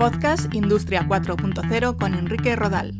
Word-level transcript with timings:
Podcast 0.00 0.54
Industria 0.54 1.06
4.0 1.06 1.98
con 1.98 2.14
Enrique 2.14 2.56
Rodal. 2.56 2.94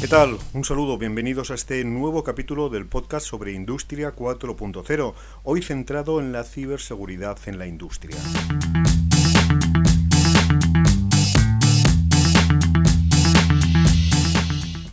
¿Qué 0.00 0.08
tal? 0.08 0.38
Un 0.54 0.64
saludo, 0.64 0.98
bienvenidos 0.98 1.52
a 1.52 1.54
este 1.54 1.84
nuevo 1.84 2.24
capítulo 2.24 2.68
del 2.68 2.86
podcast 2.86 3.28
sobre 3.28 3.52
Industria 3.52 4.12
4.0, 4.12 5.14
hoy 5.44 5.62
centrado 5.62 6.18
en 6.18 6.32
la 6.32 6.42
ciberseguridad 6.42 7.38
en 7.46 7.60
la 7.60 7.68
industria. 7.68 8.16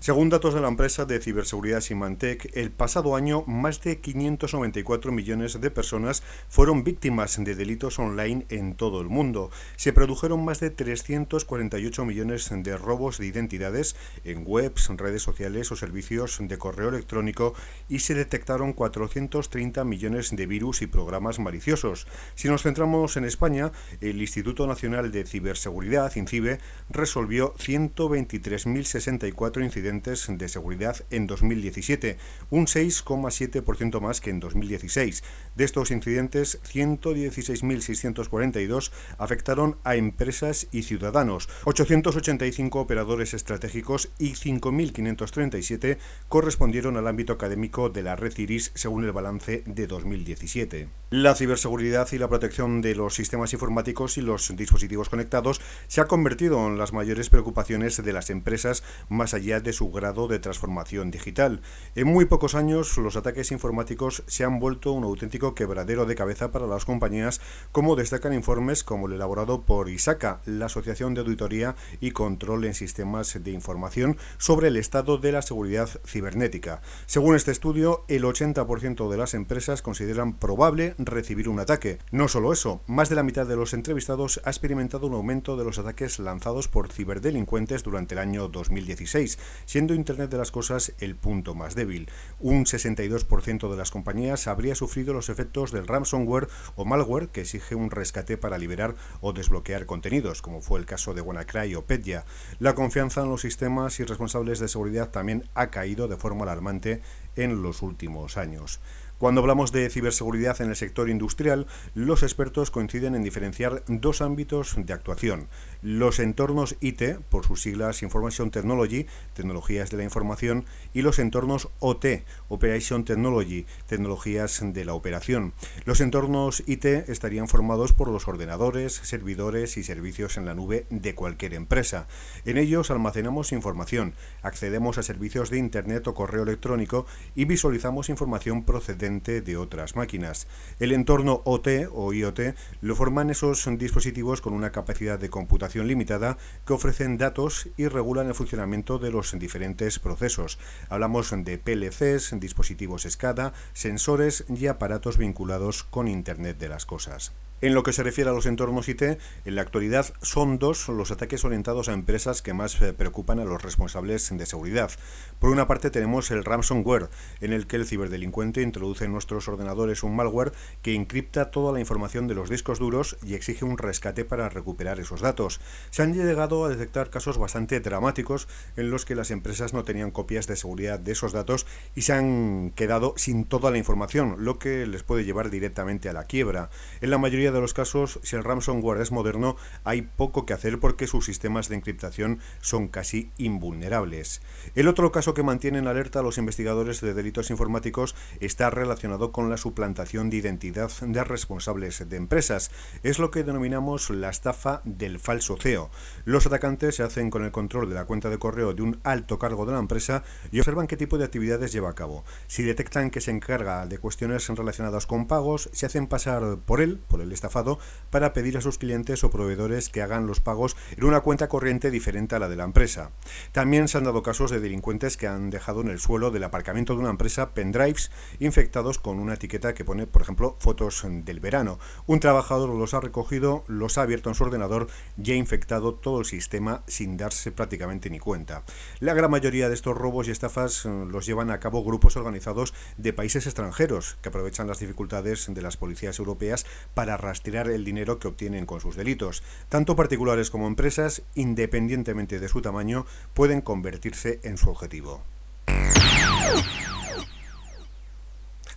Según 0.07 0.29
datos 0.29 0.53
de 0.53 0.61
la 0.61 0.69
empresa 0.69 1.03
de 1.03 1.19
ciberseguridad 1.19 1.81
Symantec, 1.81 2.55
el 2.55 2.71
pasado 2.71 3.17
año 3.17 3.43
más 3.45 3.81
de 3.81 3.99
594 3.99 5.11
millones 5.11 5.59
de 5.59 5.69
personas 5.69 6.23
fueron 6.47 6.85
víctimas 6.85 7.43
de 7.43 7.55
delitos 7.55 7.99
online 7.99 8.45
en 8.47 8.75
todo 8.75 9.01
el 9.01 9.09
mundo. 9.09 9.51
Se 9.75 9.91
produjeron 9.91 10.45
más 10.45 10.61
de 10.61 10.69
348 10.69 12.05
millones 12.05 12.49
de 12.49 12.77
robos 12.77 13.17
de 13.17 13.25
identidades 13.25 13.97
en 14.23 14.43
webs, 14.45 14.87
redes 14.95 15.23
sociales 15.23 15.73
o 15.73 15.75
servicios 15.75 16.37
de 16.39 16.57
correo 16.57 16.87
electrónico 16.87 17.53
y 17.89 17.99
se 17.99 18.13
detectaron 18.13 18.71
430 18.71 19.83
millones 19.83 20.33
de 20.33 20.45
virus 20.45 20.83
y 20.83 20.87
programas 20.87 21.37
maliciosos. 21.39 22.07
Si 22.33 22.47
nos 22.47 22.63
centramos 22.63 23.17
en 23.17 23.25
España, 23.25 23.73
el 23.99 24.21
Instituto 24.21 24.67
Nacional 24.67 25.11
de 25.11 25.25
Ciberseguridad, 25.25 26.15
INCIBE, 26.15 26.59
resolvió 26.89 27.53
123.064 27.55 29.65
incidentes 29.65 29.96
de 30.03 30.47
seguridad 30.47 30.97
en 31.09 31.25
2017, 31.27 32.17
un 32.49 32.65
6,7% 32.67 33.99
más 33.99 34.21
que 34.21 34.29
en 34.29 34.39
2016. 34.39 35.23
De 35.55 35.63
estos 35.63 35.89
incidentes, 35.91 36.61
116.642 36.63 38.91
afectaron 39.17 39.77
a 39.83 39.95
empresas 39.95 40.67
y 40.71 40.83
ciudadanos, 40.83 41.49
885 41.65 42.79
operadores 42.79 43.33
estratégicos 43.33 44.09
y 44.19 44.33
5.537 44.33 45.97
correspondieron 46.29 46.97
al 46.97 47.07
ámbito 47.07 47.33
académico 47.33 47.89
de 47.89 48.03
la 48.03 48.15
red 48.15 48.37
IRIS 48.37 48.71
según 48.75 49.05
el 49.05 49.11
balance 49.11 49.63
de 49.65 49.87
2017. 49.87 50.87
La 51.09 51.35
ciberseguridad 51.35 52.11
y 52.11 52.17
la 52.17 52.27
protección 52.27 52.81
de 52.81 52.93
los 52.93 53.15
sistemas 53.15 53.53
informáticos 53.53 54.17
y 54.17 54.21
los 54.21 54.53
dispositivos 54.55 55.09
conectados 55.09 55.61
se 55.87 56.01
ha 56.01 56.05
convertido 56.05 56.67
en 56.67 56.77
las 56.77 56.93
mayores 56.93 57.29
preocupaciones 57.29 58.03
de 58.03 58.13
las 58.13 58.29
empresas 58.29 58.83
más 59.09 59.33
allá 59.33 59.61
de 59.61 59.73
su 59.73 59.86
grado 59.91 60.27
de 60.27 60.39
transformación 60.39 61.11
digital. 61.11 61.61
En 61.95 62.07
muy 62.07 62.25
pocos 62.25 62.55
años, 62.55 62.97
los 62.97 63.15
ataques 63.15 63.51
informáticos 63.51 64.23
se 64.27 64.43
han 64.43 64.59
vuelto 64.59 64.91
un 64.91 65.03
auténtico 65.03 65.55
quebradero 65.55 66.05
de 66.05 66.15
cabeza 66.15 66.51
para 66.51 66.67
las 66.67 66.85
compañías, 66.85 67.41
como 67.71 67.95
destacan 67.95 68.33
informes 68.33 68.83
como 68.83 69.07
el 69.07 69.13
elaborado 69.13 69.61
por 69.61 69.89
ISACA, 69.89 70.41
la 70.45 70.67
Asociación 70.67 71.13
de 71.13 71.21
Auditoría 71.21 71.75
y 71.99 72.11
Control 72.11 72.65
en 72.65 72.73
Sistemas 72.73 73.43
de 73.43 73.51
Información, 73.51 74.17
sobre 74.37 74.67
el 74.69 74.77
estado 74.77 75.17
de 75.17 75.31
la 75.31 75.41
seguridad 75.41 75.89
cibernética. 76.05 76.81
Según 77.05 77.35
este 77.35 77.51
estudio, 77.51 78.03
el 78.07 78.23
80% 78.23 79.09
de 79.09 79.17
las 79.17 79.33
empresas 79.33 79.81
consideran 79.81 80.33
probable 80.33 80.95
recibir 80.97 81.49
un 81.49 81.59
ataque. 81.59 81.99
No 82.11 82.27
solo 82.27 82.53
eso, 82.53 82.81
más 82.87 83.09
de 83.09 83.15
la 83.15 83.23
mitad 83.23 83.45
de 83.45 83.55
los 83.55 83.73
entrevistados 83.73 84.41
ha 84.43 84.49
experimentado 84.49 85.07
un 85.07 85.13
aumento 85.13 85.57
de 85.57 85.63
los 85.63 85.79
ataques 85.79 86.19
lanzados 86.19 86.67
por 86.67 86.91
ciberdelincuentes 86.91 87.83
durante 87.83 88.15
el 88.15 88.19
año 88.19 88.47
2016, 88.47 89.39
siendo 89.77 89.93
Internet 89.93 90.31
de 90.31 90.39
las 90.39 90.49
Cosas 90.49 90.93
el 91.01 91.15
punto 91.15 91.53
más 91.53 91.75
débil. 91.75 92.09
Un 92.39 92.65
62% 92.65 93.69
de 93.69 93.77
las 93.77 93.91
compañías 93.91 94.47
habría 94.47 94.73
sufrido 94.73 95.13
los 95.13 95.29
efectos 95.29 95.71
del 95.71 95.85
ransomware 95.85 96.47
o 96.75 96.83
malware 96.83 97.27
que 97.27 97.41
exige 97.41 97.75
un 97.75 97.91
rescate 97.91 98.37
para 98.37 98.57
liberar 98.57 98.95
o 99.21 99.33
desbloquear 99.33 99.85
contenidos, 99.85 100.41
como 100.41 100.61
fue 100.61 100.79
el 100.79 100.87
caso 100.87 101.13
de 101.13 101.21
WannaCry 101.21 101.75
o 101.75 101.85
Petya. 101.85 102.25
La 102.57 102.73
confianza 102.73 103.21
en 103.21 103.29
los 103.29 103.41
sistemas 103.41 103.99
y 103.99 104.03
responsables 104.03 104.57
de 104.57 104.67
seguridad 104.67 105.11
también 105.11 105.47
ha 105.53 105.67
caído 105.67 106.07
de 106.07 106.17
forma 106.17 106.41
alarmante 106.41 107.03
en 107.35 107.61
los 107.61 107.83
últimos 107.83 108.35
años. 108.35 108.79
Cuando 109.17 109.41
hablamos 109.41 109.71
de 109.71 109.89
ciberseguridad 109.89 110.61
en 110.61 110.69
el 110.69 110.75
sector 110.75 111.09
industrial, 111.09 111.65
los 111.95 112.21
expertos 112.21 112.69
coinciden 112.69 113.15
en 113.15 113.23
diferenciar 113.23 113.81
dos 113.87 114.21
ámbitos 114.21 114.75
de 114.77 114.93
actuación. 114.93 115.47
Los 115.81 116.19
entornos 116.19 116.75
IT, 116.81 117.17
por 117.27 117.43
sus 117.43 117.63
siglas 117.63 118.03
Information 118.03 118.51
Technology, 118.51 119.07
tecnologías 119.33 119.89
de 119.89 119.97
la 119.97 120.03
información, 120.03 120.65
y 120.93 121.01
los 121.01 121.17
entornos 121.17 121.69
OT, 121.79 122.25
Operation 122.47 123.05
Technology, 123.05 123.65
tecnologías 123.87 124.61
de 124.61 124.85
la 124.85 124.93
operación. 124.93 125.53
Los 125.85 125.99
entornos 125.99 126.61
IT 126.67 126.85
estarían 126.85 127.47
formados 127.47 127.93
por 127.93 128.09
los 128.09 128.27
ordenadores, 128.27 128.93
servidores 128.93 129.77
y 129.77 129.83
servicios 129.83 130.37
en 130.37 130.45
la 130.45 130.53
nube 130.53 130.85
de 130.91 131.15
cualquier 131.15 131.55
empresa. 131.55 132.07
En 132.45 132.57
ellos 132.57 132.91
almacenamos 132.91 133.51
información, 133.51 134.13
accedemos 134.43 134.99
a 134.99 135.03
servicios 135.03 135.49
de 135.49 135.57
Internet 135.57 136.07
o 136.07 136.13
correo 136.13 136.43
electrónico 136.43 137.07
y 137.33 137.45
visualizamos 137.45 138.09
información 138.09 138.63
procedente 138.63 139.06
de 139.07 139.55
otras 139.55 139.95
máquinas. 139.95 140.47
El 140.79 140.91
entorno 140.91 141.41
OT 141.45 141.87
o 141.93 142.11
IoT 142.11 142.39
lo 142.81 142.93
forman 142.93 143.29
esos 143.29 143.69
dispositivos 143.77 144.41
con 144.41 144.53
una 144.53 144.73
capacidad 144.73 145.17
de 145.17 145.29
computación 145.29 145.87
limitada 145.87 146.37
que 146.65 146.73
ofrecen 146.73 147.17
datos 147.17 147.69
y 147.77 147.87
regulan 147.87 148.27
el 148.27 148.35
funcionamiento 148.35 148.99
de 148.99 149.11
los 149.11 149.37
diferentes 149.39 149.99
procesos. 149.99 150.59
Hablamos 150.89 151.31
de 151.31 151.57
PLCs, 151.57 152.37
dispositivos 152.37 153.03
SCADA, 153.03 153.53
sensores 153.71 154.43
y 154.49 154.67
aparatos 154.67 155.17
vinculados 155.17 155.83
con 155.83 156.09
Internet 156.09 156.57
de 156.57 156.67
las 156.67 156.85
Cosas. 156.85 157.31
En 157.59 157.73
lo 157.73 157.81
que 157.81 157.91
se 157.91 158.03
refiere 158.03 158.29
a 158.29 158.33
los 158.33 158.45
entornos 158.45 158.87
IT, 158.87 159.01
en 159.01 159.19
la 159.55 159.63
actualidad 159.63 160.05
son 160.21 160.59
dos 160.59 160.89
los 160.89 161.09
ataques 161.09 161.43
orientados 161.43 161.89
a 161.89 161.93
empresas 161.93 162.43
que 162.43 162.53
más 162.53 162.79
eh, 162.83 162.93
preocupan 162.93 163.39
a 163.39 163.45
los 163.45 163.63
responsables 163.63 164.29
de 164.37 164.45
seguridad. 164.45 164.91
Por 165.39 165.49
una 165.49 165.67
parte 165.67 165.89
tenemos 165.89 166.29
el 166.29 166.45
ransomware, 166.45 167.09
en 167.41 167.53
el 167.53 167.65
que 167.65 167.77
el 167.77 167.87
ciberdelincuente 167.87 168.61
introduce 168.61 169.05
en 169.05 169.11
nuestros 169.11 169.47
ordenadores 169.47 170.03
un 170.03 170.15
malware 170.15 170.51
que 170.83 170.93
encripta 170.93 171.49
toda 171.49 171.73
la 171.73 171.79
información 171.79 172.27
de 172.27 172.35
los 172.35 172.47
discos 172.47 172.77
duros 172.77 173.17
y 173.23 173.33
exige 173.33 173.65
un 173.65 173.79
rescate 173.79 174.23
para 174.23 174.49
recuperar 174.49 174.99
esos 174.99 175.21
datos. 175.21 175.59
Se 175.89 176.03
han 176.03 176.13
llegado 176.13 176.63
a 176.63 176.69
detectar 176.69 177.09
casos 177.09 177.39
bastante 177.39 177.79
dramáticos 177.79 178.47
en 178.75 178.91
los 178.91 179.03
que 179.03 179.15
las 179.15 179.31
empresas 179.31 179.73
no 179.73 179.83
tenían 179.83 180.11
copias 180.11 180.45
de 180.45 180.57
seguridad 180.57 180.99
de 180.99 181.13
esos 181.13 181.33
datos 181.33 181.65
y 181.95 182.03
se 182.03 182.13
han 182.13 182.71
quedado 182.75 183.15
sin 183.17 183.45
toda 183.45 183.71
la 183.71 183.79
información, 183.79 184.35
lo 184.45 184.59
que 184.59 184.85
les 184.85 185.01
puede 185.01 185.25
llevar 185.25 185.49
directamente 185.49 186.07
a 186.07 186.13
la 186.13 186.25
quiebra. 186.25 186.69
En 187.01 187.09
la 187.09 187.17
mayoría 187.17 187.46
de 187.51 187.61
los 187.61 187.73
casos, 187.73 188.19
si 188.23 188.35
el 188.35 188.43
ransomware 188.43 189.01
es 189.01 189.11
moderno, 189.11 189.55
hay 189.83 190.01
poco 190.01 190.45
que 190.45 190.53
hacer 190.53 190.79
porque 190.79 191.07
sus 191.07 191.25
sistemas 191.25 191.69
de 191.69 191.75
encriptación 191.75 192.39
son 192.61 192.87
casi 192.87 193.31
invulnerables. 193.37 194.41
El 194.75 194.87
otro 194.87 195.11
caso 195.11 195.33
que 195.33 195.43
mantiene 195.43 195.79
en 195.79 195.87
alerta 195.87 196.19
a 196.19 196.23
los 196.23 196.37
investigadores 196.37 197.01
de 197.01 197.13
delitos 197.13 197.49
informáticos 197.49 198.15
está 198.39 198.69
relacionado 198.69 199.31
con 199.31 199.49
la 199.49 199.57
suplantación 199.57 200.29
de 200.29 200.37
identidad 200.37 200.91
de 201.01 201.23
responsables 201.23 202.07
de 202.07 202.17
empresas. 202.17 202.71
Es 203.03 203.19
lo 203.19 203.31
que 203.31 203.43
denominamos 203.43 204.09
la 204.09 204.29
estafa 204.29 204.81
del 204.85 205.19
falso 205.19 205.57
CEO. 205.59 205.89
Los 206.25 206.45
atacantes 206.45 206.95
se 206.95 207.03
hacen 207.03 207.29
con 207.29 207.43
el 207.43 207.51
control 207.51 207.89
de 207.89 207.95
la 207.95 208.05
cuenta 208.05 208.29
de 208.29 208.37
correo 208.39 208.73
de 208.73 208.81
un 208.81 208.99
alto 209.03 209.39
cargo 209.39 209.65
de 209.65 209.73
la 209.73 209.79
empresa 209.79 210.23
y 210.51 210.59
observan 210.59 210.87
qué 210.87 210.97
tipo 210.97 211.17
de 211.17 211.25
actividades 211.25 211.71
lleva 211.71 211.89
a 211.89 211.95
cabo. 211.95 212.23
Si 212.47 212.63
detectan 212.63 213.09
que 213.09 213.21
se 213.21 213.31
encarga 213.31 213.85
de 213.85 213.97
cuestiones 213.97 214.47
relacionadas 214.47 215.05
con 215.05 215.27
pagos, 215.27 215.69
se 215.73 215.85
hacen 215.85 216.07
pasar 216.07 216.57
por 216.65 216.81
él, 216.81 216.99
por 217.07 217.21
el 217.21 217.31
estafado 217.37 217.79
para 218.09 218.33
pedir 218.33 218.57
a 218.57 218.61
sus 218.61 218.77
clientes 218.77 219.23
o 219.23 219.29
proveedores 219.29 219.89
que 219.89 220.01
hagan 220.01 220.27
los 220.27 220.41
pagos 220.41 220.75
en 220.95 221.05
una 221.05 221.21
cuenta 221.21 221.47
corriente 221.47 221.91
diferente 221.91 222.35
a 222.35 222.39
la 222.39 222.49
de 222.49 222.55
la 222.55 222.65
empresa. 222.65 223.11
También 223.51 223.87
se 223.87 223.97
han 223.97 224.03
dado 224.03 224.23
casos 224.23 224.51
de 224.51 224.59
delincuentes 224.59 225.17
que 225.17 225.27
han 225.27 225.49
dejado 225.49 225.81
en 225.81 225.87
el 225.87 225.99
suelo 225.99 226.31
del 226.31 226.43
aparcamiento 226.43 226.93
de 226.93 226.99
una 226.99 227.09
empresa 227.09 227.53
pendrives 227.53 228.11
infectados 228.39 228.99
con 228.99 229.19
una 229.19 229.35
etiqueta 229.35 229.73
que 229.73 229.85
pone, 229.85 230.07
por 230.07 230.21
ejemplo, 230.21 230.55
fotos 230.59 231.03
del 231.05 231.39
verano. 231.39 231.79
Un 232.05 232.19
trabajador 232.19 232.69
los 232.69 232.93
ha 232.93 232.99
recogido, 232.99 233.63
los 233.67 233.97
ha 233.97 234.01
abierto 234.01 234.29
en 234.29 234.35
su 234.35 234.43
ordenador 234.43 234.87
y 235.21 235.31
ha 235.31 235.35
infectado 235.35 235.95
todo 235.95 236.19
el 236.19 236.25
sistema 236.25 236.83
sin 236.87 237.17
darse 237.17 237.51
prácticamente 237.51 238.09
ni 238.09 238.19
cuenta. 238.19 238.63
La 238.99 239.13
gran 239.13 239.31
mayoría 239.31 239.69
de 239.69 239.75
estos 239.75 239.97
robos 239.97 240.27
y 240.27 240.31
estafas 240.31 240.85
eh, 240.85 240.89
los 241.07 241.25
llevan 241.25 241.51
a 241.51 241.59
cabo 241.59 241.83
grupos 241.83 242.17
organizados 242.17 242.73
de 242.97 243.13
países 243.13 243.45
extranjeros 243.45 244.17
que 244.21 244.29
aprovechan 244.29 244.67
las 244.67 244.79
dificultades 244.79 245.53
de 245.53 245.61
las 245.61 245.77
policías 245.77 246.19
europeas 246.19 246.65
para 246.93 247.17
rastrear 247.27 247.69
el 247.69 247.83
dinero 247.83 248.19
que 248.19 248.29
obtienen 248.29 248.65
con 248.65 248.79
sus 248.79 248.95
delitos. 248.95 249.43
Tanto 249.67 249.97
particulares 249.97 250.49
como 250.49 250.67
empresas, 250.67 251.23
independientemente 251.35 252.39
de 252.39 252.47
su 252.47 252.61
tamaño, 252.61 253.05
pueden 253.33 253.59
convertirse 253.59 254.39
en 254.43 254.57
su 254.57 254.69
objetivo. 254.69 255.21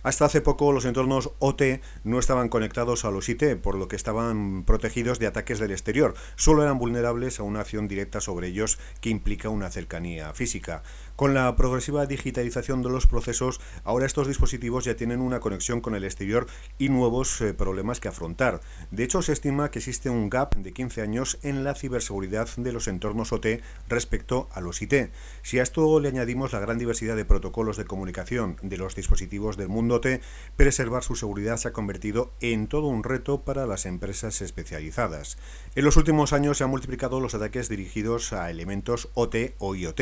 Hasta 0.03 0.25
hace 0.25 0.41
poco 0.41 0.71
los 0.71 0.85
entornos 0.85 1.29
OT 1.37 1.61
no 2.03 2.17
estaban 2.17 2.49
conectados 2.49 3.05
a 3.05 3.11
los 3.11 3.29
IT, 3.29 3.57
por 3.61 3.75
lo 3.75 3.87
que 3.87 3.95
estaban 3.95 4.63
protegidos 4.63 5.19
de 5.19 5.27
ataques 5.27 5.59
del 5.59 5.69
exterior. 5.69 6.15
Solo 6.35 6.63
eran 6.63 6.79
vulnerables 6.79 7.39
a 7.39 7.43
una 7.43 7.59
acción 7.59 7.87
directa 7.87 8.19
sobre 8.19 8.47
ellos 8.47 8.79
que 8.99 9.09
implica 9.09 9.49
una 9.49 9.69
cercanía 9.69 10.33
física. 10.33 10.81
Con 11.21 11.35
la 11.35 11.55
progresiva 11.55 12.07
digitalización 12.07 12.81
de 12.81 12.89
los 12.89 13.05
procesos, 13.05 13.61
ahora 13.83 14.07
estos 14.07 14.27
dispositivos 14.27 14.85
ya 14.85 14.95
tienen 14.95 15.21
una 15.21 15.39
conexión 15.39 15.79
con 15.79 15.93
el 15.93 16.03
exterior 16.03 16.47
y 16.79 16.89
nuevos 16.89 17.39
eh, 17.41 17.53
problemas 17.53 17.99
que 17.99 18.07
afrontar. 18.07 18.59
De 18.89 19.03
hecho, 19.03 19.21
se 19.21 19.31
estima 19.31 19.69
que 19.69 19.77
existe 19.77 20.09
un 20.09 20.31
gap 20.31 20.55
de 20.55 20.73
15 20.73 21.03
años 21.03 21.37
en 21.43 21.63
la 21.63 21.75
ciberseguridad 21.75 22.49
de 22.57 22.71
los 22.71 22.87
entornos 22.87 23.33
OT 23.33 23.61
respecto 23.87 24.49
a 24.51 24.61
los 24.61 24.81
IT. 24.81 25.11
Si 25.43 25.59
a 25.59 25.61
esto 25.61 25.99
le 25.99 26.07
añadimos 26.07 26.53
la 26.53 26.59
gran 26.59 26.79
diversidad 26.79 27.15
de 27.15 27.23
protocolos 27.23 27.77
de 27.77 27.85
comunicación 27.85 28.55
de 28.63 28.77
los 28.77 28.95
dispositivos 28.95 29.57
del 29.57 29.69
mundo 29.69 29.97
OT, 29.97 30.21
preservar 30.55 31.03
su 31.03 31.15
seguridad 31.15 31.57
se 31.57 31.67
ha 31.67 31.71
convertido 31.71 32.33
en 32.41 32.65
todo 32.65 32.87
un 32.87 33.03
reto 33.03 33.41
para 33.41 33.67
las 33.67 33.85
empresas 33.85 34.41
especializadas. 34.41 35.37
En 35.75 35.85
los 35.85 35.97
últimos 35.97 36.33
años 36.33 36.57
se 36.57 36.63
han 36.63 36.71
multiplicado 36.71 37.19
los 37.19 37.35
ataques 37.35 37.69
dirigidos 37.69 38.33
a 38.33 38.49
elementos 38.49 39.09
OT 39.13 39.53
o 39.59 39.75
IoT 39.75 40.01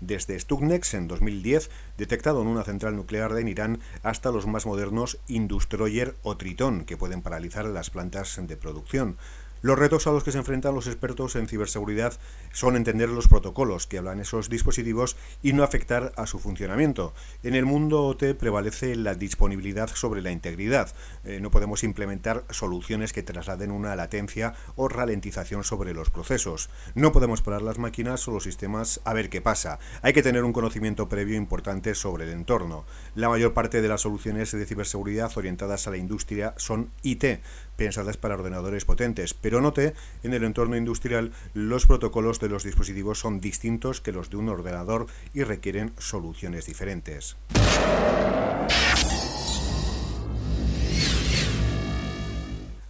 desde 0.00 0.36
En 0.60 1.06
2010, 1.06 1.70
detectado 1.98 2.42
en 2.42 2.48
una 2.48 2.64
central 2.64 2.96
nuclear 2.96 3.32
de 3.32 3.48
Irán, 3.48 3.78
hasta 4.02 4.32
los 4.32 4.48
más 4.48 4.66
modernos 4.66 5.18
Industroyer 5.28 6.16
o 6.22 6.36
Triton, 6.36 6.84
que 6.84 6.96
pueden 6.96 7.22
paralizar 7.22 7.64
las 7.66 7.90
plantas 7.90 8.40
de 8.42 8.56
producción. 8.56 9.16
Los 9.60 9.78
retos 9.78 10.06
a 10.06 10.12
los 10.12 10.22
que 10.22 10.30
se 10.30 10.38
enfrentan 10.38 10.74
los 10.74 10.86
expertos 10.86 11.34
en 11.34 11.48
ciberseguridad 11.48 12.18
son 12.52 12.76
entender 12.76 13.08
los 13.08 13.26
protocolos 13.26 13.86
que 13.86 13.98
hablan 13.98 14.20
esos 14.20 14.48
dispositivos 14.48 15.16
y 15.42 15.52
no 15.52 15.64
afectar 15.64 16.12
a 16.16 16.26
su 16.26 16.38
funcionamiento. 16.38 17.12
En 17.42 17.54
el 17.54 17.66
mundo 17.66 18.04
OT 18.04 18.34
prevalece 18.38 18.94
la 18.94 19.14
disponibilidad 19.14 19.88
sobre 19.88 20.22
la 20.22 20.30
integridad. 20.30 20.94
Eh, 21.24 21.40
no 21.40 21.50
podemos 21.50 21.82
implementar 21.82 22.44
soluciones 22.50 23.12
que 23.12 23.24
trasladen 23.24 23.72
una 23.72 23.96
latencia 23.96 24.54
o 24.76 24.88
ralentización 24.88 25.64
sobre 25.64 25.92
los 25.92 26.10
procesos. 26.10 26.70
No 26.94 27.10
podemos 27.10 27.42
parar 27.42 27.62
las 27.62 27.78
máquinas 27.78 28.26
o 28.28 28.30
los 28.30 28.44
sistemas 28.44 29.00
a 29.04 29.12
ver 29.12 29.28
qué 29.28 29.40
pasa. 29.40 29.80
Hay 30.02 30.12
que 30.12 30.22
tener 30.22 30.44
un 30.44 30.52
conocimiento 30.52 31.08
previo 31.08 31.36
importante 31.36 31.96
sobre 31.96 32.24
el 32.24 32.30
entorno. 32.30 32.84
La 33.16 33.28
mayor 33.28 33.54
parte 33.54 33.82
de 33.82 33.88
las 33.88 34.02
soluciones 34.02 34.52
de 34.52 34.66
ciberseguridad 34.66 35.36
orientadas 35.36 35.86
a 35.86 35.90
la 35.90 35.96
industria 35.96 36.54
son 36.56 36.90
IT, 37.02 37.40
pensadas 37.78 38.18
para 38.18 38.34
ordenadores 38.34 38.84
potentes, 38.84 39.32
pero 39.32 39.62
note, 39.62 39.94
en 40.24 40.34
el 40.34 40.44
entorno 40.44 40.76
industrial 40.76 41.32
los 41.54 41.86
protocolos 41.86 42.40
de 42.40 42.48
los 42.50 42.64
dispositivos 42.64 43.20
son 43.20 43.40
distintos 43.40 44.02
que 44.02 44.12
los 44.12 44.28
de 44.28 44.36
un 44.36 44.48
ordenador 44.50 45.06
y 45.32 45.44
requieren 45.44 45.92
soluciones 45.96 46.66
diferentes. 46.66 47.36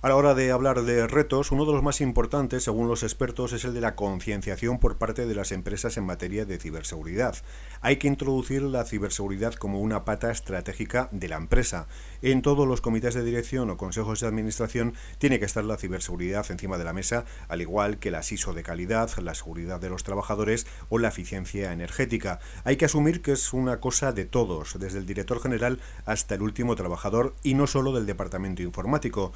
A 0.01 0.09
la 0.09 0.15
hora 0.15 0.37
de 0.37 0.53
hablar 0.53 0.83
de 0.83 1.09
retos, 1.09 1.51
uno 1.51 1.65
de 1.65 1.73
los 1.73 1.83
más 1.83 2.01
importantes, 2.01 2.63
según 2.63 2.87
los 2.87 3.03
expertos, 3.03 3.53
es 3.53 3.65
el 3.65 3.75
de 3.75 3.81
la 3.81 3.97
concienciación 3.97 4.79
por 4.79 4.97
parte 4.97 5.27
de 5.27 5.35
las 5.35 5.51
empresas 5.51 5.97
en 5.97 6.07
materia 6.07 6.45
de 6.45 6.57
ciberseguridad. 6.57 7.35
Hay 7.81 7.97
que 7.97 8.07
introducir 8.07 8.63
la 8.63 8.85
ciberseguridad 8.85 9.55
como 9.55 9.81
una 9.81 10.05
pata 10.05 10.31
estratégica 10.31 11.09
de 11.11 11.27
la 11.27 11.35
empresa. 11.35 11.89
En 12.23 12.43
todos 12.43 12.69
los 12.69 12.81
comités 12.81 13.15
de 13.15 13.25
dirección 13.25 13.71
o 13.71 13.77
consejos 13.77 14.21
de 14.21 14.29
administración 14.29 14.95
tiene 15.19 15.41
que 15.41 15.47
estar 15.47 15.65
la 15.65 15.77
ciberseguridad 15.77 16.49
encima 16.49 16.79
de 16.79 16.85
la 16.85 16.93
mesa, 16.93 17.25
al 17.49 17.61
igual 17.61 17.99
que 17.99 18.13
la 18.13 18.21
ISO 18.21 18.55
de 18.55 18.63
calidad, 18.63 19.11
la 19.19 19.35
seguridad 19.35 19.81
de 19.81 19.91
los 19.91 20.05
trabajadores 20.05 20.69
o 20.91 21.01
la 21.01 21.09
eficiencia 21.09 21.73
energética. 21.73 22.39
Hay 22.63 22.77
que 22.77 22.85
asumir 22.85 23.21
que 23.21 23.33
es 23.33 23.53
una 23.53 23.81
cosa 23.81 24.13
de 24.13 24.27
todos, 24.27 24.79
desde 24.79 25.01
el 25.01 25.07
director 25.07 25.43
general 25.43 25.81
hasta 26.07 26.37
el 26.37 26.43
último 26.43 26.77
trabajador 26.77 27.35
y 27.43 27.55
no 27.55 27.67
solo 27.67 27.93
del 27.93 28.07
departamento 28.07 28.63
informático 28.63 29.33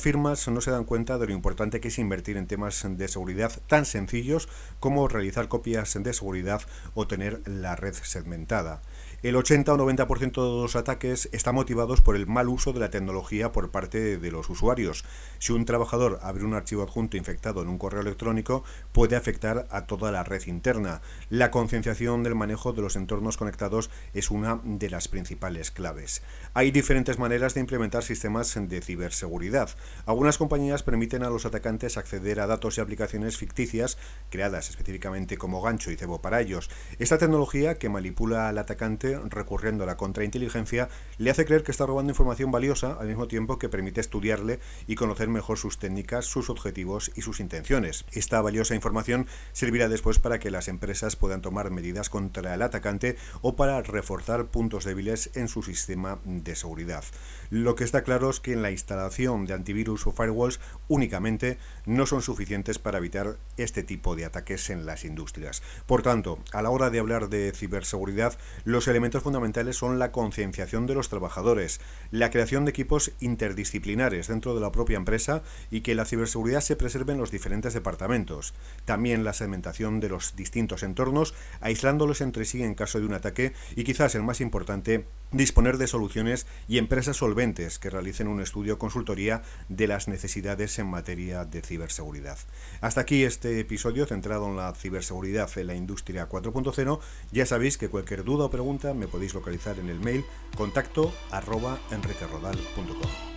firmas 0.00 0.46
no 0.48 0.60
se 0.60 0.70
dan 0.70 0.84
cuenta 0.84 1.18
de 1.18 1.26
lo 1.26 1.32
importante 1.32 1.80
que 1.80 1.88
es 1.88 1.98
invertir 1.98 2.36
en 2.36 2.46
temas 2.46 2.86
de 2.88 3.08
seguridad 3.08 3.52
tan 3.66 3.84
sencillos 3.84 4.48
como 4.80 5.08
realizar 5.08 5.48
copias 5.48 5.94
de 6.02 6.12
seguridad 6.12 6.62
o 6.94 7.06
tener 7.06 7.40
la 7.46 7.76
red 7.76 7.94
segmentada. 7.94 8.82
El 9.24 9.36
80 9.36 9.72
o 9.72 9.78
90% 9.78 10.32
de 10.32 10.62
los 10.62 10.76
ataques 10.76 11.30
están 11.32 11.54
motivados 11.54 12.02
por 12.02 12.14
el 12.14 12.26
mal 12.26 12.46
uso 12.50 12.74
de 12.74 12.80
la 12.80 12.90
tecnología 12.90 13.52
por 13.52 13.70
parte 13.70 14.18
de 14.18 14.30
los 14.30 14.50
usuarios. 14.50 15.06
Si 15.38 15.54
un 15.54 15.64
trabajador 15.64 16.18
abre 16.20 16.44
un 16.44 16.52
archivo 16.52 16.82
adjunto 16.82 17.16
infectado 17.16 17.62
en 17.62 17.68
un 17.68 17.78
correo 17.78 18.02
electrónico, 18.02 18.64
puede 18.92 19.16
afectar 19.16 19.66
a 19.70 19.86
toda 19.86 20.12
la 20.12 20.24
red 20.24 20.42
interna. 20.44 21.00
La 21.30 21.50
concienciación 21.50 22.22
del 22.22 22.34
manejo 22.34 22.74
de 22.74 22.82
los 22.82 22.96
entornos 22.96 23.38
conectados 23.38 23.88
es 24.12 24.30
una 24.30 24.60
de 24.62 24.90
las 24.90 25.08
principales 25.08 25.70
claves. 25.70 26.20
Hay 26.52 26.70
diferentes 26.70 27.18
maneras 27.18 27.54
de 27.54 27.60
implementar 27.60 28.02
sistemas 28.02 28.54
de 28.54 28.82
ciberseguridad. 28.82 29.70
Algunas 30.04 30.36
compañías 30.36 30.82
permiten 30.82 31.22
a 31.22 31.30
los 31.30 31.46
atacantes 31.46 31.96
acceder 31.96 32.40
a 32.40 32.46
datos 32.46 32.76
y 32.76 32.82
aplicaciones 32.82 33.38
ficticias 33.38 33.96
creadas 34.28 34.68
específicamente 34.68 35.38
como 35.38 35.62
gancho 35.62 35.90
y 35.90 35.96
cebo 35.96 36.20
para 36.20 36.42
ellos. 36.42 36.68
Esta 36.98 37.16
tecnología 37.16 37.78
que 37.78 37.88
manipula 37.88 38.50
al 38.50 38.58
atacante 38.58 39.13
recurriendo 39.28 39.84
a 39.84 39.86
la 39.86 39.96
contrainteligencia, 39.96 40.88
le 41.18 41.30
hace 41.30 41.44
creer 41.44 41.62
que 41.62 41.70
está 41.70 41.86
robando 41.86 42.12
información 42.12 42.50
valiosa 42.50 42.96
al 42.98 43.08
mismo 43.08 43.28
tiempo 43.28 43.58
que 43.58 43.68
permite 43.68 44.00
estudiarle 44.00 44.60
y 44.86 44.94
conocer 44.94 45.28
mejor 45.28 45.58
sus 45.58 45.78
técnicas, 45.78 46.26
sus 46.26 46.50
objetivos 46.50 47.10
y 47.14 47.22
sus 47.22 47.40
intenciones. 47.40 48.04
Esta 48.12 48.40
valiosa 48.40 48.74
información 48.74 49.26
servirá 49.52 49.88
después 49.88 50.18
para 50.18 50.38
que 50.38 50.50
las 50.50 50.68
empresas 50.68 51.16
puedan 51.16 51.42
tomar 51.42 51.70
medidas 51.70 52.10
contra 52.10 52.54
el 52.54 52.62
atacante 52.62 53.16
o 53.42 53.56
para 53.56 53.82
reforzar 53.82 54.46
puntos 54.46 54.84
débiles 54.84 55.30
en 55.34 55.48
su 55.48 55.62
sistema 55.62 56.18
de 56.24 56.54
seguridad. 56.56 57.04
Lo 57.50 57.74
que 57.74 57.84
está 57.84 58.02
claro 58.02 58.30
es 58.30 58.40
que 58.40 58.52
en 58.52 58.62
la 58.62 58.70
instalación 58.70 59.46
de 59.46 59.54
antivirus 59.54 60.06
o 60.06 60.12
firewalls 60.12 60.60
únicamente 60.88 61.58
no 61.86 62.06
son 62.06 62.22
suficientes 62.22 62.78
para 62.78 62.98
evitar 62.98 63.36
este 63.56 63.82
tipo 63.82 64.16
de 64.16 64.24
ataques 64.24 64.70
en 64.70 64.86
las 64.86 65.04
industrias. 65.04 65.62
Por 65.86 66.02
tanto, 66.02 66.38
a 66.52 66.62
la 66.62 66.70
hora 66.70 66.90
de 66.90 66.98
hablar 66.98 67.28
de 67.28 67.52
ciberseguridad, 67.52 68.36
los 68.64 68.88
elementos 69.04 69.22
fundamentales 69.22 69.76
son 69.76 69.98
la 69.98 70.12
concienciación 70.12 70.86
de 70.86 70.94
los 70.94 71.10
trabajadores, 71.10 71.78
la 72.10 72.30
creación 72.30 72.64
de 72.64 72.70
equipos 72.70 73.12
interdisciplinares 73.20 74.28
dentro 74.28 74.54
de 74.54 74.62
la 74.62 74.72
propia 74.72 74.96
empresa 74.96 75.42
y 75.70 75.82
que 75.82 75.94
la 75.94 76.06
ciberseguridad 76.06 76.62
se 76.62 76.74
preserve 76.74 77.12
en 77.12 77.18
los 77.18 77.30
diferentes 77.30 77.74
departamentos. 77.74 78.54
También 78.86 79.22
la 79.22 79.34
segmentación 79.34 80.00
de 80.00 80.08
los 80.08 80.36
distintos 80.36 80.82
entornos, 80.82 81.34
aislándolos 81.60 82.22
entre 82.22 82.46
sí 82.46 82.62
en 82.62 82.74
caso 82.74 82.98
de 82.98 83.04
un 83.04 83.12
ataque 83.12 83.52
y 83.76 83.84
quizás 83.84 84.14
el 84.14 84.22
más 84.22 84.40
importante, 84.40 85.04
disponer 85.32 85.78
de 85.78 85.88
soluciones 85.88 86.46
y 86.68 86.78
empresas 86.78 87.16
solventes 87.16 87.78
que 87.78 87.90
realicen 87.90 88.28
un 88.28 88.40
estudio 88.40 88.78
consultoría 88.78 89.42
de 89.68 89.88
las 89.88 90.06
necesidades 90.08 90.78
en 90.78 90.86
materia 90.86 91.44
de 91.44 91.60
ciberseguridad. 91.60 92.38
Hasta 92.80 93.00
aquí 93.00 93.24
este 93.24 93.58
episodio 93.58 94.06
centrado 94.06 94.46
en 94.48 94.56
la 94.56 94.72
ciberseguridad 94.74 95.50
en 95.58 95.66
la 95.66 95.74
industria 95.74 96.28
4.0. 96.28 97.00
Ya 97.32 97.46
sabéis 97.46 97.78
que 97.78 97.88
cualquier 97.88 98.24
duda 98.24 98.44
o 98.44 98.50
pregunta 98.50 98.83
me 98.92 99.08
podéis 99.08 99.32
localizar 99.32 99.78
en 99.78 99.88
el 99.88 100.00
mail 100.00 100.24
contacto 100.56 101.12
arroba. 101.30 101.78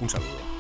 Un 0.01 0.10
saludo. 0.10 0.57